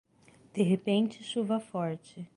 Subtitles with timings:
[0.53, 2.27] De repente chuva forte